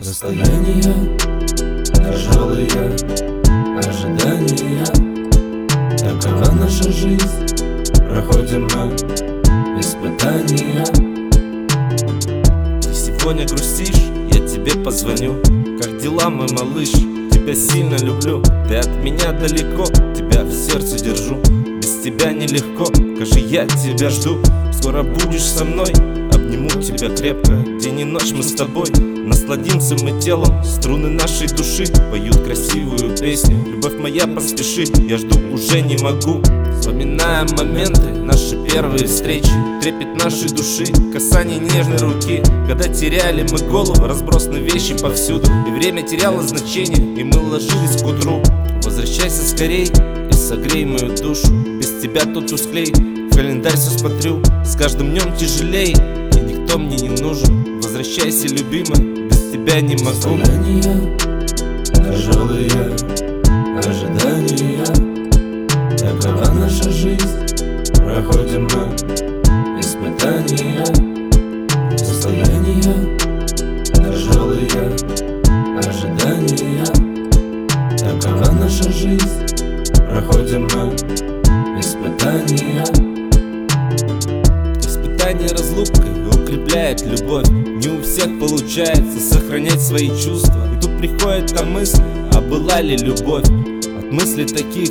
Расстояния, 0.00 1.18
тяжелые 1.92 2.68
ожидания. 3.76 4.84
Такова 5.98 6.50
наша 6.52 6.90
жизнь, 6.90 7.46
проходим 8.08 8.62
мы 8.74 8.94
испытания. 9.78 10.84
Ты 12.80 12.94
сегодня 12.94 13.46
грустишь, 13.46 14.10
я 14.32 14.46
тебе 14.46 14.82
позвоню. 14.82 15.34
Как 15.78 15.98
дела, 15.98 16.30
мой 16.30 16.48
малыш? 16.52 16.90
Тебя 16.90 17.54
сильно 17.54 17.96
люблю. 17.96 18.42
Ты 18.68 18.76
от 18.76 18.88
меня 19.02 19.32
далеко, 19.32 19.84
тебя 20.32 20.44
в 20.44 20.52
сердце 20.52 21.04
держу. 21.04 21.36
Без 21.80 22.02
тебя 22.02 22.32
нелегко, 22.32 22.86
скажи, 22.86 23.46
я 23.46 23.66
тебя 23.66 24.08
жду. 24.08 24.38
Скоро 24.72 25.02
будешь 25.02 25.44
со 25.44 25.64
мной, 25.64 25.92
обниму 26.32 26.70
тебя 26.70 27.14
крепко. 27.14 27.52
День 27.80 28.00
и 28.00 28.04
ночь 28.04 28.32
мы 28.34 28.42
с 28.42 28.52
тобой. 28.52 28.88
Насладимся 29.24 29.94
мы 30.02 30.20
телом, 30.20 30.64
струны 30.64 31.08
нашей 31.08 31.48
души 31.48 31.84
Поют 32.10 32.36
красивую 32.38 33.16
песню. 33.16 33.56
Любовь 33.66 33.98
моя, 33.98 34.26
поспеши, 34.26 34.84
я 35.08 35.18
жду 35.18 35.38
уже 35.52 35.80
не 35.80 35.96
могу. 36.02 36.42
Вспоминаем 36.80 37.46
моменты, 37.56 38.08
наши 38.24 38.56
первые 38.66 39.06
встречи. 39.06 39.52
Трепет 39.80 40.16
нашей 40.16 40.48
души, 40.48 40.86
касание 41.12 41.58
нежной 41.58 41.98
руки. 41.98 42.42
Когда 42.66 42.88
теряли 42.88 43.46
мы 43.50 43.58
голову, 43.68 44.04
разбросаны 44.04 44.56
вещи 44.56 44.96
повсюду. 44.98 45.48
И 45.68 45.70
время 45.70 46.02
теряло 46.02 46.42
значение, 46.42 47.20
и 47.20 47.22
мы 47.22 47.38
ложились 47.38 48.02
к 48.02 48.06
утру. 48.06 48.42
Возвращайся 48.82 49.48
скорей 49.48 49.88
согрей 50.42 50.84
мою 50.84 51.16
душу 51.16 51.48
Без 51.78 52.02
тебя 52.02 52.24
тут 52.24 52.48
тусклей, 52.48 52.92
в 52.92 53.34
календарь 53.34 53.76
все 53.76 53.98
смотрю 53.98 54.42
С 54.64 54.76
каждым 54.76 55.10
днем 55.10 55.34
тяжелей, 55.36 55.92
и 55.92 56.40
никто 56.40 56.78
мне 56.78 56.96
не 56.96 57.08
нужен. 57.08 57.80
Возвращайся, 57.80 58.48
любимая, 58.48 59.28
без 59.28 59.52
тебя 59.52 59.80
не 59.80 59.96
могу. 59.96 60.38
Расстояния, 60.38 61.16
тяжелые 61.94 62.70
ожидания. 63.78 64.84
Такова 65.96 66.50
наша 66.52 66.90
жизнь, 66.90 67.28
проходим 67.96 68.64
мы 68.64 69.80
испытания. 69.80 70.84
Состояния, 71.96 73.18
тяжелые 73.92 74.68
ожидания. 75.78 76.84
Такова 77.98 78.50
наша 78.52 78.90
жизнь, 78.90 79.41
проходим 80.12 80.68
мы 80.74 80.94
испытания. 81.80 82.84
Испытание 84.78 85.48
разлукой 85.48 86.10
укрепляет 86.28 87.02
любовь. 87.02 87.48
Не 87.48 87.88
у 87.88 88.02
всех 88.02 88.38
получается 88.38 89.20
сохранять 89.20 89.80
свои 89.80 90.08
чувства. 90.08 90.68
И 90.76 90.80
тут 90.82 90.98
приходит 90.98 91.54
та 91.54 91.64
мысль, 91.64 92.02
а 92.34 92.40
была 92.42 92.82
ли 92.82 92.96
любовь? 92.98 93.46
От 93.46 94.12
мыслей 94.12 94.44
таких 94.44 94.90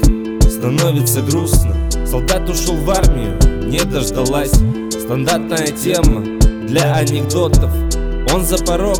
становится 0.49 1.21
грустно. 1.21 1.75
Солдат 2.07 2.49
ушел 2.49 2.75
в 2.75 2.89
армию, 2.89 3.37
не 3.67 3.83
дождалась. 3.83 4.53
Стандартная 4.89 5.67
тема 5.67 6.23
для 6.67 6.95
анекдотов. 6.95 7.71
Он 8.33 8.43
за 8.43 8.57
порог, 8.63 8.99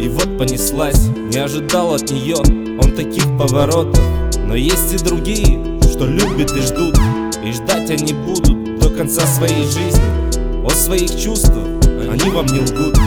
и 0.00 0.08
вот 0.08 0.38
понеслась. 0.38 1.06
Не 1.32 1.38
ожидал 1.38 1.94
от 1.94 2.10
нее 2.10 2.36
он 2.36 2.90
таких 2.96 3.24
поворотов 3.38 4.21
Но 4.46 4.54
есть 4.54 4.92
и 4.92 5.04
другие, 5.04 5.80
что 5.90 6.06
любят 6.06 6.52
и 6.56 6.60
ждут. 6.60 6.98
И 7.44 7.52
ждать 7.52 7.90
они 7.90 8.12
будут 8.12 8.78
до 8.78 8.90
конца 8.90 9.26
своей 9.26 9.64
жизни. 9.64 10.64
О 10.64 10.70
своих 10.70 11.10
чувствах 11.18 11.66
они 12.10 12.30
вам 12.30 12.46
не 12.46 12.60
лгут. 12.60 12.98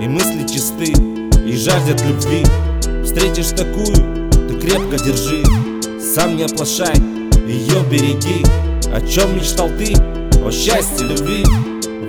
И 0.00 0.08
мысли 0.08 0.46
чисты, 0.46 0.92
и 1.46 1.56
жаждет 1.56 2.02
любви. 2.02 2.44
Встретишь 3.04 3.50
такую, 3.50 4.30
ты 4.48 4.54
крепко 4.60 4.96
держи. 4.98 5.42
Сам 6.00 6.36
не 6.36 6.44
оплошай, 6.44 6.94
ее 7.46 7.82
береги. 7.90 8.44
О 8.92 9.00
чем 9.00 9.36
мечтал 9.36 9.68
ты? 9.78 9.94
О 10.44 10.50
счастье, 10.50 11.06
любви. 11.06 11.44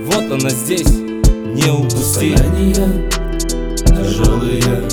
Вот 0.06 0.30
она 0.30 0.50
здесь, 0.50 0.90
не 0.90 1.70
упусти. 1.70 2.36
Состояния, 2.36 3.08
тяжелые 3.86 4.84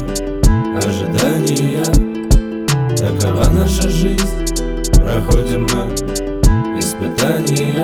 испытания 7.32 7.84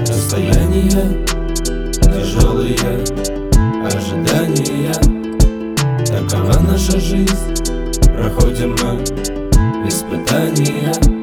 Расстояния, 0.00 1.26
тяжелые 1.92 2.74
ожидания. 3.84 4.94
Такова 6.06 6.58
наша 6.60 6.98
жизнь, 6.98 7.54
проходим 8.16 8.74
мы 8.82 9.02
испытания 9.86 11.19